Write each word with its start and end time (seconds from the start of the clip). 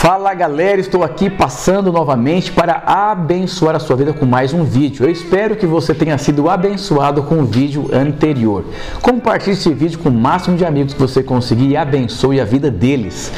Fala 0.00 0.32
galera, 0.32 0.80
estou 0.80 1.04
aqui 1.04 1.28
passando 1.28 1.92
novamente 1.92 2.50
para 2.50 2.82
abençoar 2.86 3.76
a 3.76 3.78
sua 3.78 3.96
vida 3.96 4.14
com 4.14 4.24
mais 4.24 4.50
um 4.50 4.64
vídeo. 4.64 5.04
Eu 5.04 5.10
espero 5.10 5.54
que 5.54 5.66
você 5.66 5.92
tenha 5.92 6.16
sido 6.16 6.48
abençoado 6.48 7.22
com 7.22 7.40
o 7.40 7.44
vídeo 7.44 7.90
anterior. 7.92 8.64
Compartilhe 9.02 9.52
esse 9.52 9.74
vídeo 9.74 9.98
com 9.98 10.08
o 10.08 10.12
máximo 10.12 10.56
de 10.56 10.64
amigos 10.64 10.94
que 10.94 11.00
você 11.00 11.22
conseguir 11.22 11.68
e 11.68 11.76
abençoe 11.76 12.40
a 12.40 12.46
vida 12.46 12.70
deles. 12.70 13.30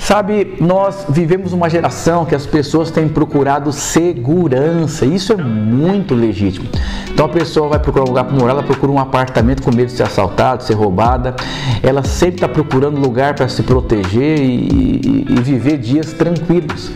Sabe, 0.00 0.56
nós 0.58 1.04
vivemos 1.08 1.52
uma 1.52 1.70
geração 1.70 2.24
que 2.24 2.34
as 2.34 2.44
pessoas 2.44 2.90
têm 2.90 3.06
procurado 3.06 3.70
segurança. 3.70 5.06
Isso 5.06 5.32
é 5.32 5.36
muito 5.36 6.14
legítimo. 6.14 6.68
Então 7.12 7.26
a 7.26 7.28
pessoa 7.28 7.68
vai 7.68 7.78
procurar 7.78 8.04
um 8.04 8.08
lugar 8.08 8.24
para 8.24 8.34
morar, 8.34 8.52
ela 8.52 8.62
procura 8.62 8.90
um 8.90 8.98
apartamento 8.98 9.62
com 9.62 9.70
medo 9.70 9.88
de 9.88 9.92
ser 9.92 10.04
assaltada, 10.04 10.58
de 10.58 10.64
ser 10.64 10.74
roubada. 10.74 11.36
Ela 11.82 12.02
sempre 12.02 12.36
está 12.36 12.48
procurando 12.48 12.98
lugar 12.98 13.34
para 13.34 13.46
se 13.46 13.62
proteger 13.62 14.40
e, 14.40 14.44
e, 14.44 15.26
e 15.28 15.40
viver 15.42 15.76
dias 15.76 15.99
tranquilos. 16.06 16.90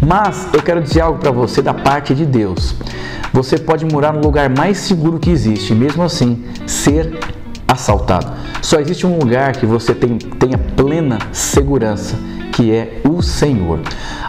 Mas 0.00 0.48
eu 0.52 0.62
quero 0.62 0.82
dizer 0.82 1.00
algo 1.00 1.18
para 1.18 1.30
você 1.30 1.62
da 1.62 1.72
parte 1.72 2.14
de 2.14 2.26
Deus. 2.26 2.74
Você 3.32 3.58
pode 3.58 3.84
morar 3.84 4.12
no 4.12 4.20
lugar 4.20 4.48
mais 4.48 4.78
seguro 4.78 5.18
que 5.18 5.30
existe, 5.30 5.74
mesmo 5.74 6.02
assim 6.02 6.44
ser 6.66 7.18
assaltado. 7.66 8.32
Só 8.62 8.78
existe 8.78 9.06
um 9.06 9.18
lugar 9.18 9.52
que 9.52 9.66
você 9.66 9.94
tem, 9.94 10.18
tenha 10.18 10.58
plena 10.58 11.18
segurança 11.32 12.16
que 12.56 12.72
é 12.72 13.02
o 13.06 13.20
Senhor. 13.20 13.80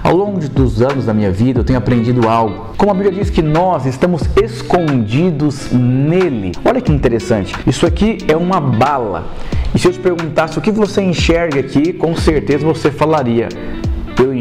Ao 0.03 0.13
longo 0.13 0.37
dos 0.49 0.81
anos 0.81 1.05
da 1.05 1.13
minha 1.13 1.31
vida, 1.31 1.61
eu 1.61 1.63
tenho 1.63 1.79
aprendido 1.79 2.27
algo. 2.27 2.73
Como 2.77 2.91
a 2.91 2.93
Bíblia 2.93 3.13
diz 3.13 3.29
que 3.29 3.41
nós 3.41 3.85
estamos 3.85 4.23
escondidos 4.43 5.71
nele. 5.71 6.51
Olha 6.65 6.81
que 6.81 6.91
interessante. 6.91 7.55
Isso 7.65 7.85
aqui 7.85 8.17
é 8.27 8.35
uma 8.35 8.59
bala. 8.59 9.27
E 9.73 9.79
se 9.79 9.87
eu 9.87 9.93
te 9.93 9.99
perguntasse 9.99 10.59
o 10.59 10.61
que 10.61 10.71
você 10.71 11.01
enxerga 11.01 11.61
aqui, 11.61 11.93
com 11.93 12.17
certeza 12.17 12.65
você 12.65 12.91
falaria: 12.91 13.47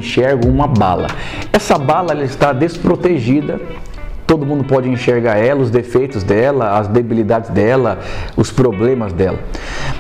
enxergo 0.07 0.49
uma 0.49 0.67
bala. 0.67 1.09
Essa 1.53 1.77
bala 1.77 2.13
ela 2.13 2.25
está 2.25 2.53
desprotegida 2.53 3.61
Todo 4.27 4.45
mundo 4.45 4.65
pode 4.65 4.89
enxergar 4.89 5.37
ela, 5.37 5.61
os 5.61 5.71
defeitos 5.71 6.25
dela, 6.25 6.77
as 6.79 6.89
debilidades 6.89 7.49
dela, 7.51 8.01
os 8.37 8.51
problemas 8.51 9.13
dela. 9.13 9.39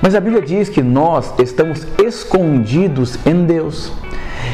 Mas 0.03 0.17
a 0.17 0.21
Bíblia 0.21 0.43
diz 0.43 0.69
que 0.69 0.83
nós 0.83 1.33
estamos 1.39 1.87
escondidos 2.05 3.25
em 3.25 3.45
Deus. 3.45 3.93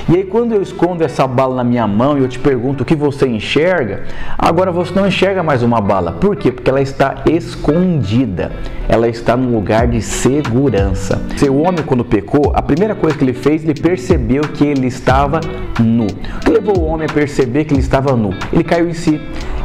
E 0.09 0.17
aí, 0.17 0.25
quando 0.25 0.53
eu 0.53 0.61
escondo 0.61 1.05
essa 1.05 1.27
bala 1.27 1.57
na 1.57 1.65
minha 1.65 1.87
mão 1.87 2.19
e 2.19 2.23
eu 2.23 2.29
te 2.29 2.39
pergunto 2.39 2.83
o 2.83 2.87
que 2.87 2.95
você 2.95 3.29
enxerga, 3.29 4.03
agora 4.37 4.73
você 4.73 4.93
não 4.95 5.07
enxerga 5.07 5.43
mais 5.43 5.63
uma 5.63 5.81
bala. 5.81 6.13
Por 6.13 6.35
quê? 6.35 6.51
Porque 6.51 6.69
ela 6.69 6.81
está 6.81 7.23
escondida. 7.31 8.51
Ela 8.89 9.09
está 9.09 9.37
num 9.37 9.55
lugar 9.55 9.87
de 9.87 10.03
segurança. 10.03 11.23
Seu 11.37 11.57
homem, 11.57 11.85
quando 11.85 12.05
pecou, 12.05 12.53
a 12.55 12.61
primeira 12.61 12.95
coisa 12.97 13.17
que 13.17 13.25
ele 13.25 13.33
fez, 13.33 13.63
ele 13.63 13.81
percebeu 13.81 14.43
que 14.43 14.65
ele 14.65 14.89
estava 14.89 15.41
nu. 15.79 16.07
O 16.07 16.41
que 16.41 16.51
levou 16.51 16.81
o 16.81 16.85
homem 16.85 17.07
a 17.09 17.13
perceber 17.13 17.65
que 17.65 17.73
ele 17.73 17.81
estava 17.81 18.17
nu? 18.17 18.31
Ele 18.53 18.65
caiu 18.65 18.89
em 18.89 18.95
si. 18.95 19.21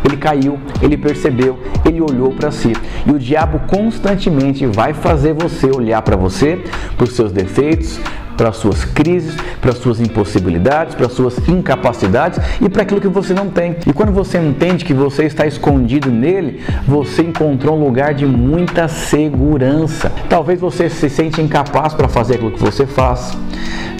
Ele 0.05 0.17
caiu, 0.17 0.59
ele 0.81 0.95
percebeu, 0.95 1.57
ele 1.83 1.99
olhou 1.99 2.31
para 2.31 2.51
si. 2.51 2.73
E 3.05 3.11
o 3.11 3.17
diabo 3.17 3.59
constantemente 3.67 4.65
vai 4.65 4.93
fazer 4.93 5.33
você 5.33 5.65
olhar 5.67 6.01
para 6.03 6.15
você, 6.15 6.63
para 6.95 7.03
os 7.03 7.15
seus 7.15 7.31
defeitos, 7.31 7.99
para 8.37 8.49
as 8.49 8.57
suas 8.57 8.85
crises, 8.85 9.35
para 9.59 9.71
as 9.71 9.79
suas 9.79 9.99
impossibilidades, 9.99 10.95
para 10.95 11.07
as 11.07 11.13
suas 11.13 11.37
incapacidades 11.49 12.39
e 12.61 12.69
para 12.69 12.83
aquilo 12.83 13.01
que 13.01 13.07
você 13.07 13.33
não 13.33 13.49
tem. 13.49 13.75
E 13.85 13.91
quando 13.91 14.11
você 14.11 14.37
entende 14.37 14.85
que 14.85 14.93
você 14.93 15.25
está 15.25 15.45
escondido 15.45 16.09
nele, 16.11 16.63
você 16.87 17.23
encontrou 17.23 17.75
um 17.77 17.83
lugar 17.83 18.13
de 18.13 18.25
muita 18.25 18.87
segurança. 18.87 20.11
Talvez 20.29 20.59
você 20.59 20.89
se 20.89 21.09
sente 21.09 21.41
incapaz 21.41 21.93
para 21.93 22.07
fazer 22.07 22.35
aquilo 22.35 22.51
que 22.51 22.61
você 22.61 22.85
faz. 22.85 23.35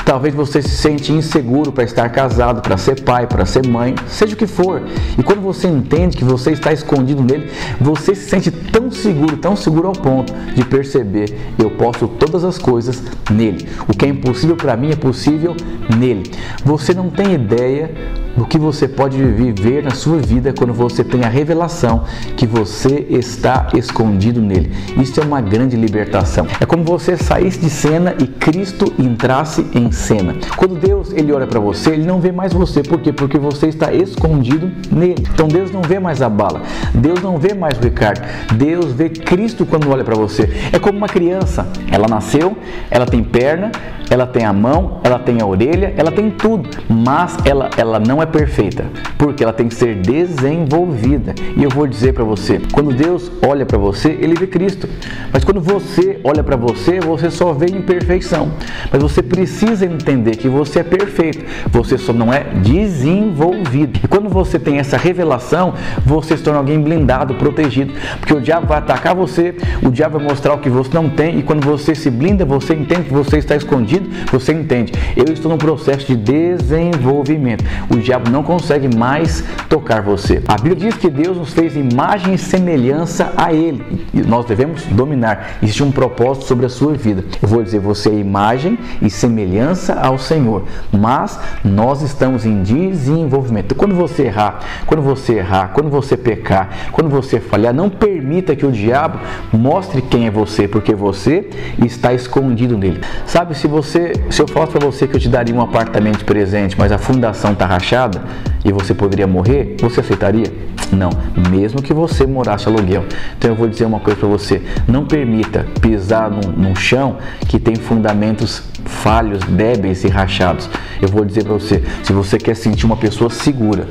Talvez 0.08 0.33
você 0.33 0.61
se 0.61 0.69
sente 0.69 1.11
inseguro 1.11 1.69
para 1.69 1.83
estar 1.83 2.08
casado, 2.09 2.61
para 2.61 2.77
ser 2.77 3.02
pai, 3.02 3.27
para 3.27 3.45
ser 3.45 3.67
mãe, 3.67 3.93
seja 4.08 4.35
o 4.35 4.38
que 4.38 4.47
for. 4.47 4.81
E 5.17 5.21
quando 5.21 5.41
você 5.41 5.67
entende 5.67 6.15
que 6.15 6.23
você 6.23 6.52
está 6.52 6.71
escondido 6.71 7.21
nele, 7.21 7.52
você 7.77 8.15
se 8.15 8.30
sente 8.30 8.49
tão 8.49 8.89
seguro, 8.89 9.36
tão 9.36 9.54
seguro 9.58 9.89
ao 9.89 9.93
ponto 9.93 10.33
de 10.55 10.64
perceber: 10.64 11.37
eu 11.59 11.69
posso 11.71 12.08
todas 12.08 12.45
as 12.45 12.58
coisas 12.58 13.04
nele. 13.30 13.67
O 13.86 13.92
que 13.92 14.05
é 14.05 14.08
impossível 14.27 14.58
para 14.58 14.76
mim 14.76 14.92
é 14.92 14.95
possível 14.95 15.55
nele. 15.98 16.30
Você 16.65 16.93
não 16.93 17.10
tem 17.10 17.33
ideia 17.33 17.89
do 18.36 18.45
que 18.45 18.60
você 18.60 18.88
pode 18.88 19.17
viver 19.17 19.83
na 19.83 19.92
sua 19.92 20.17
vida 20.17 20.54
quando 20.54 20.73
você 20.73 21.04
tem 21.04 21.23
a 21.23 21.30
revelação 21.30 22.04
que 22.36 22.45
você 22.45 23.08
está 23.10 23.70
escondido 23.73 24.42
nele. 24.42 24.71
Isso 25.02 25.20
é 25.20 25.23
uma 25.23 25.42
grande 25.42 25.76
libertação. 25.76 26.45
É 26.60 26.66
como 26.66 26.83
você 26.83 27.17
saísse 27.17 27.60
de 27.60 27.70
cena 27.70 28.14
e 28.20 28.27
Cristo 28.27 28.93
entrasse 28.99 29.66
em 29.73 29.92
cena. 29.92 30.36
Quando 30.55 30.76
Deus 30.76 31.11
ele 31.14 31.32
olha 31.32 31.48
para 31.48 31.60
você, 31.60 31.92
ele 31.92 32.05
não 32.05 32.20
vê 32.20 32.32
mais 32.32 32.54
você. 32.54 32.83
Por 32.83 32.99
quê? 32.99 33.11
Porque 33.11 33.39
você 33.39 33.67
está 33.67 33.92
escondido 33.93 34.70
nele. 34.92 35.26
Então 35.33 35.48
Deus 35.48 35.71
não 35.71 35.82
vê 35.82 35.98
mais 35.98 36.21
a 36.21 36.30
bala. 36.30 36.61
Deus 36.93 37.21
não 37.21 37.37
vê 37.37 37.54
mais 37.54 37.77
o 37.80 37.82
Ricardo. 37.82 38.21
Deus 38.55 38.92
vê 38.92 39.10
Cristo 39.10 39.66
quando 39.66 39.89
olha 39.89 40.04
para 40.04 40.16
você. 40.16 40.70
É 40.71 40.77
como 40.77 40.98
uma 40.98 41.08
criança. 41.08 41.67
Ela 41.92 42.08
nasceu, 42.08 42.55
ela 42.92 43.05
tem 43.05 43.23
perna, 43.23 43.71
ela 44.10 44.17
tem 44.26 44.45
a 44.45 44.54
mão, 44.54 45.00
ela 45.04 45.20
tem 45.20 45.42
a 45.42 45.45
orelha, 45.45 45.94
ela 45.98 46.11
tem 46.11 46.32
tudo, 46.32 46.70
mas 46.89 47.38
ela, 47.45 47.70
ela 47.78 48.00
não 48.00 48.22
é 48.22 48.26
perfeita, 48.26 48.86
porque 49.17 49.44
ela 49.44 49.54
tem 49.54 49.67
que 49.67 49.76
ser 49.76 49.95
desenvolvida. 49.95 51.36
E 51.55 51.64
eu 51.64 51.70
vou 51.70 51.86
dizer 51.86 52.14
para 52.14 52.23
você, 52.23 52.61
quando 52.72 52.94
Deus 52.94 53.32
olha 53.45 53.66
para 53.66 53.78
você, 53.78 54.17
ele 54.20 54.33
vê 54.33 54.48
Cristo. 54.48 54.88
Mas 55.32 55.44
quando 55.44 55.61
você 55.61 56.20
olha 56.23 56.44
para 56.44 56.55
você, 56.55 57.00
você 57.00 57.30
só 57.30 57.54
vê 57.54 57.67
imperfeição. 57.67 58.52
Mas 58.92 59.02
você 59.02 59.22
precisa 59.22 59.86
entender 59.86 60.38
que 60.38 60.48
você 60.48 60.80
é 60.80 60.84
perfeito, 60.84 61.45
você 61.70 61.98
só 61.98 62.14
não 62.14 62.34
é 62.34 62.45
desenvolvido. 62.64 63.99
E 64.04 64.08
quando 64.08 64.30
você 64.30 64.58
tem 64.58 64.80
essa 64.80 64.98
revelação, 64.98 65.73
você 66.05 66.38
se 66.38 66.44
torna 66.44 66.60
alguém 66.60 66.82
blindado, 66.82 67.36
protegido, 67.36 67.94
porque 68.20 68.34
o 68.34 68.42
diabo 68.42 68.67
vai 68.67 68.78
atacar 68.78 69.14
você, 69.14 69.55
o 69.84 69.89
diabo 69.89 70.17
vai 70.17 70.28
mostrar 70.28 70.54
o 70.54 70.60
que 70.60 70.70
você 70.70 70.89
não 70.94 71.10
tem, 71.10 71.39
e 71.39 71.44
quando 71.44 71.66
você 71.66 71.94
se 71.94 72.10
blinda, 72.10 72.45
você 72.45 72.73
entende 72.73 73.04
que 73.04 73.14
você 73.14 73.38
está 73.38 73.55
escondido, 73.55 74.06
você 74.31 74.53
entende. 74.53 74.93
Eu 75.15 75.31
estou 75.33 75.51
no 75.51 75.57
processo 75.57 76.07
de 76.07 76.15
desenvolvimento. 76.15 77.63
O 77.89 77.97
diabo 77.97 78.29
não 78.29 78.43
consegue 78.43 78.93
mais 78.95 79.43
tocar 79.69 80.01
você. 80.01 80.41
A 80.47 80.55
Bíblia 80.55 80.75
diz 80.75 80.95
que 80.95 81.09
Deus 81.09 81.37
nos 81.37 81.53
fez 81.53 81.75
imagem 81.75 82.33
e 82.33 82.37
semelhança 82.37 83.33
a 83.35 83.53
Ele 83.53 84.07
e 84.13 84.21
nós 84.21 84.45
devemos 84.45 84.83
dominar. 84.83 85.57
Existe 85.61 85.83
um 85.83 85.91
propósito 85.91 86.45
sobre 86.45 86.65
a 86.65 86.69
sua 86.69 86.93
vida. 86.93 87.23
Eu 87.41 87.47
vou 87.47 87.63
dizer, 87.63 87.79
você 87.79 88.09
é 88.09 88.13
imagem 88.13 88.77
e 89.01 89.09
semelhança 89.09 89.93
ao 89.93 90.17
Senhor, 90.17 90.63
mas 90.91 91.39
nós 91.63 92.01
estamos 92.01 92.45
em 92.45 92.63
desenvolvimento. 92.63 93.75
Quando 93.75 93.95
você 93.95 94.23
errar, 94.23 94.59
quando 94.85 95.01
você 95.01 95.35
errar, 95.35 95.71
quando 95.73 95.89
você 95.89 96.17
pecar, 96.17 96.69
quando 96.91 97.09
você 97.09 97.39
falhar, 97.39 97.73
não 97.73 97.89
permita 97.89 98.55
que 98.55 98.65
o 98.65 98.71
diabo 98.71 99.19
mostre 99.51 100.01
quem 100.01 100.27
é 100.27 100.31
você, 100.31 100.67
porque 100.67 100.93
você 100.93 101.49
está 101.83 102.13
escondido 102.13 102.77
nele. 102.77 103.01
Sabe, 103.25 103.55
se 103.55 103.67
você, 103.67 103.96
se 104.30 104.41
eu 104.41 104.47
falasse 104.47 104.73
para 104.73 104.85
você 104.85 105.08
que 105.08 105.15
eu 105.15 105.19
te 105.19 105.30
daria 105.30 105.53
um 105.53 105.61
apartamento 105.61 106.19
de 106.19 106.25
presente, 106.25 106.75
mas 106.77 106.91
a 106.91 106.97
fundação 106.97 107.53
está 107.53 107.65
rachada, 107.65 108.21
e 108.63 108.71
você 108.71 108.93
poderia 108.93 109.27
morrer, 109.27 109.75
você 109.80 110.02
aceitaria? 110.02 110.52
Não, 110.91 111.09
mesmo 111.49 111.81
que 111.81 111.93
você 111.93 112.25
morasse 112.25 112.67
aluguel. 112.67 113.05
Então 113.37 113.52
eu 113.52 113.55
vou 113.55 113.67
dizer 113.67 113.86
uma 113.86 113.99
coisa 113.99 114.19
para 114.19 114.30
você: 114.30 114.61
não 114.87 115.05
permita 115.05 115.65
pisar 115.81 116.30
num, 116.30 116.52
num, 116.52 116.75
chão 116.75 117.17
que 117.47 117.59
tem 117.59 117.75
fundamentos 117.75 118.63
falhos, 118.86 119.43
débeis 119.43 120.03
e 120.03 120.07
rachados. 120.07 120.69
Eu 121.02 121.09
vou 121.09 121.25
dizer 121.25 121.43
para 121.43 121.53
você: 121.53 121.83
se 122.03 122.13
você 122.13 122.37
quer 122.37 122.55
sentir 122.55 122.86
uma 122.86 122.97
pessoa 122.97 123.30
segura, 123.30 123.87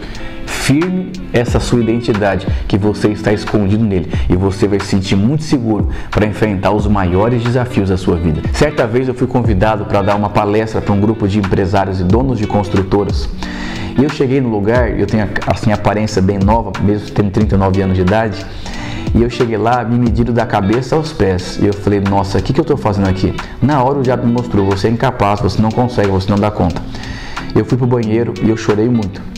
firme 0.66 1.12
essa 1.32 1.60
sua 1.60 1.81
identidade 1.81 2.44
que 2.66 2.77
você 2.77 3.09
está 3.10 3.32
escondido 3.32 3.84
nele 3.84 4.10
e 4.28 4.34
você 4.34 4.66
vai 4.66 4.81
se 4.81 4.87
sentir 4.87 5.15
muito 5.15 5.44
seguro 5.44 5.91
para 6.10 6.27
enfrentar 6.27 6.72
os 6.72 6.88
maiores 6.88 7.41
desafios 7.44 7.88
da 7.88 7.97
sua 7.97 8.16
vida. 8.16 8.43
Certa 8.53 8.84
vez 8.84 9.06
eu 9.06 9.15
fui 9.15 9.28
convidado 9.28 9.84
para 9.84 10.03
dar 10.03 10.16
uma 10.16 10.28
palestra 10.28 10.81
para 10.81 10.93
um 10.93 11.00
grupo 11.00 11.28
de 11.28 11.38
empresários 11.38 12.00
e 12.00 12.04
donos 12.04 12.37
de 12.37 12.49
construtoras. 12.49 13.28
E 13.97 14.03
eu 14.03 14.10
cheguei 14.10 14.41
no 14.41 14.48
lugar, 14.48 14.98
eu 14.98 15.07
tenho 15.07 15.28
assim 15.47 15.71
aparência 15.71 16.21
bem 16.21 16.39
nova, 16.39 16.72
mesmo 16.83 17.10
tendo 17.10 17.30
39 17.30 17.83
anos 17.83 17.95
de 17.95 18.03
idade. 18.03 18.45
E 19.15 19.22
eu 19.22 19.30
cheguei 19.30 19.57
lá, 19.57 19.84
me 19.84 19.97
mediram 19.97 20.34
da 20.34 20.45
cabeça 20.45 20.97
aos 20.97 21.12
pés. 21.12 21.60
E 21.62 21.66
eu 21.66 21.72
falei, 21.72 22.01
nossa, 22.01 22.39
o 22.39 22.42
que, 22.42 22.53
que 22.53 22.59
eu 22.59 22.62
estou 22.62 22.77
fazendo 22.77 23.09
aqui? 23.09 23.33
Na 23.62 23.84
hora 23.84 24.01
o 24.01 24.03
diabo 24.03 24.27
me 24.27 24.33
mostrou, 24.33 24.66
você 24.66 24.89
é 24.89 24.91
incapaz, 24.91 25.41
você 25.41 25.62
não 25.62 25.71
consegue, 25.71 26.09
você 26.09 26.28
não 26.28 26.39
dá 26.39 26.51
conta. 26.51 26.83
Eu 27.54 27.65
fui 27.65 27.78
pro 27.78 27.86
banheiro 27.86 28.34
e 28.42 28.51
eu 28.51 28.57
chorei 28.57 28.89
muito. 28.89 29.35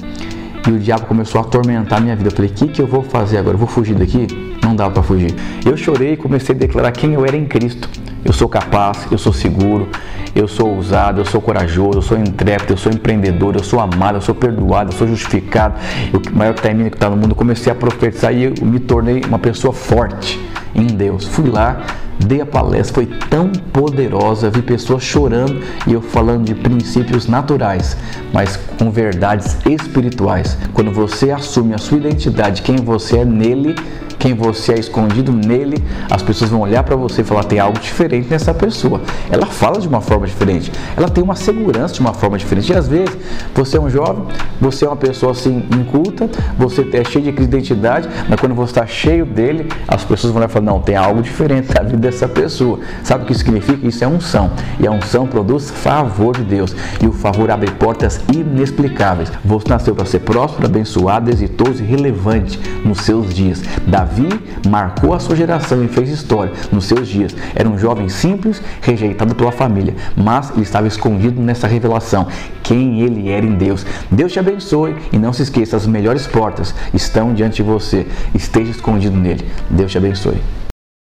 E 0.68 0.70
o 0.70 0.78
diabo 0.78 1.06
começou 1.06 1.40
a 1.40 1.44
atormentar 1.44 1.98
a 1.98 2.00
minha 2.02 2.14
vida. 2.14 2.28
Eu 2.28 2.36
falei, 2.36 2.50
o 2.50 2.52
que, 2.52 2.68
que 2.68 2.82
eu 2.82 2.86
vou 2.86 3.02
fazer 3.02 3.38
agora? 3.38 3.54
Eu 3.54 3.58
vou 3.58 3.66
fugir 3.66 3.94
daqui? 3.94 4.26
Não 4.62 4.76
dava 4.76 4.90
para 4.90 5.02
fugir. 5.02 5.34
Eu 5.64 5.74
chorei 5.78 6.12
e 6.12 6.16
comecei 6.18 6.54
a 6.54 6.58
declarar 6.58 6.92
quem 6.92 7.14
eu 7.14 7.24
era 7.24 7.34
em 7.34 7.46
Cristo. 7.46 7.88
Eu 8.22 8.34
sou 8.34 8.50
capaz, 8.50 9.06
eu 9.10 9.16
sou 9.16 9.32
seguro, 9.32 9.88
eu 10.34 10.46
sou 10.46 10.74
ousado, 10.74 11.22
eu 11.22 11.24
sou 11.24 11.40
corajoso, 11.40 11.98
eu 11.98 12.02
sou 12.02 12.18
intrépido, 12.18 12.74
eu 12.74 12.76
sou 12.76 12.92
empreendedor, 12.92 13.56
eu 13.56 13.64
sou 13.64 13.80
amado, 13.80 14.18
eu 14.18 14.20
sou 14.20 14.34
perdoado, 14.34 14.90
eu 14.92 14.98
sou 14.98 15.08
justificado. 15.08 15.76
O 16.12 16.36
maior 16.36 16.52
termino 16.52 16.90
que 16.90 16.96
está 16.96 17.08
no 17.08 17.16
mundo, 17.16 17.30
eu 17.30 17.36
comecei 17.36 17.72
a 17.72 17.74
profetizar 17.74 18.34
e 18.34 18.44
eu 18.44 18.54
me 18.60 18.78
tornei 18.78 19.22
uma 19.26 19.38
pessoa 19.38 19.72
forte 19.72 20.38
em 20.74 20.86
Deus. 20.86 21.26
Fui 21.26 21.48
lá, 21.48 21.86
dei 22.18 22.40
a 22.40 22.46
palestra, 22.46 22.94
foi 22.94 23.06
tão 23.28 23.50
poderosa, 23.72 24.50
vi 24.50 24.62
pessoas 24.62 25.02
chorando 25.02 25.60
e 25.86 25.92
eu 25.92 26.00
falando 26.00 26.44
de 26.44 26.54
princípios 26.54 27.26
naturais, 27.26 27.96
mas 28.32 28.56
com 28.78 28.90
verdades 28.90 29.56
espirituais. 29.66 30.56
Quando 30.72 30.90
você 30.90 31.30
assume 31.30 31.74
a 31.74 31.78
sua 31.78 31.98
identidade, 31.98 32.62
quem 32.62 32.76
você 32.76 33.18
é 33.18 33.24
nele, 33.24 33.74
quem 34.18 34.34
você 34.34 34.72
é 34.72 34.78
escondido 34.78 35.32
nele, 35.32 35.82
as 36.10 36.22
pessoas 36.22 36.50
vão 36.50 36.60
olhar 36.60 36.82
para 36.82 36.96
você 36.96 37.20
e 37.20 37.24
falar: 37.24 37.44
tem 37.44 37.58
algo 37.58 37.78
diferente 37.78 38.28
nessa 38.28 38.52
pessoa. 38.52 39.00
Ela 39.30 39.46
fala 39.46 39.80
de 39.80 39.86
uma 39.86 40.00
forma 40.00 40.26
diferente, 40.26 40.72
ela 40.96 41.08
tem 41.08 41.22
uma 41.22 41.36
segurança 41.36 41.94
de 41.94 42.00
uma 42.00 42.12
forma 42.12 42.36
diferente. 42.36 42.72
E 42.72 42.74
às 42.74 42.88
vezes 42.88 43.16
você 43.54 43.76
é 43.76 43.80
um 43.80 43.88
jovem, 43.88 44.24
você 44.60 44.84
é 44.84 44.88
uma 44.88 44.96
pessoa 44.96 45.32
assim 45.32 45.64
inculta, 45.72 46.28
você 46.58 46.86
é 46.92 47.04
cheio 47.04 47.32
de 47.32 47.42
identidade, 47.42 48.08
mas 48.28 48.40
quando 48.40 48.54
você 48.54 48.72
está 48.72 48.86
cheio 48.86 49.24
dele, 49.24 49.68
as 49.86 50.04
pessoas 50.04 50.32
vão 50.32 50.40
olhar 50.40 50.50
e 50.50 50.52
falar: 50.52 50.66
não, 50.66 50.80
tem 50.80 50.96
algo 50.96 51.22
diferente 51.22 51.72
na 51.74 51.82
vida 51.82 52.07
dessa 52.10 52.28
pessoa. 52.28 52.80
Sabe 53.02 53.24
o 53.24 53.26
que 53.26 53.32
isso 53.32 53.44
significa? 53.44 53.86
Isso 53.86 54.04
é 54.04 54.06
unção. 54.06 54.50
E 54.78 54.86
a 54.86 54.90
unção 54.90 55.26
produz 55.26 55.70
favor 55.70 56.36
de 56.36 56.44
Deus. 56.44 56.74
E 57.02 57.06
o 57.06 57.12
favor 57.12 57.50
abre 57.50 57.70
portas 57.70 58.20
inexplicáveis. 58.34 59.30
Você 59.44 59.68
nasceu 59.68 59.94
para 59.94 60.04
ser 60.04 60.20
próspero, 60.20 60.66
abençoado, 60.66 61.30
exitoso 61.30 61.82
e 61.82 61.86
relevante 61.86 62.58
nos 62.84 63.02
seus 63.02 63.32
dias. 63.32 63.62
Davi 63.86 64.08
Davi 64.18 64.28
marcou 64.68 65.14
a 65.14 65.18
sua 65.18 65.36
geração 65.36 65.84
e 65.84 65.88
fez 65.88 66.08
história 66.08 66.52
nos 66.72 66.86
seus 66.86 67.08
dias. 67.08 67.34
Era 67.54 67.68
um 67.68 67.78
jovem 67.78 68.08
simples, 68.08 68.60
rejeitado 68.80 69.34
pela 69.34 69.52
família, 69.52 69.94
mas 70.16 70.50
ele 70.50 70.62
estava 70.62 70.88
escondido 70.88 71.40
nessa 71.40 71.66
revelação, 71.66 72.26
quem 72.62 73.00
ele 73.00 73.28
era 73.28 73.46
em 73.46 73.54
Deus. 73.54 73.84
Deus 74.10 74.32
te 74.32 74.38
abençoe 74.38 74.96
e 75.12 75.18
não 75.18 75.32
se 75.32 75.42
esqueça, 75.42 75.76
as 75.76 75.86
melhores 75.86 76.26
portas 76.26 76.74
estão 76.92 77.32
diante 77.32 77.56
de 77.56 77.62
você. 77.62 78.06
Esteja 78.34 78.70
escondido 78.70 79.16
nele. 79.16 79.46
Deus 79.70 79.92
te 79.92 79.98
abençoe. 79.98 80.38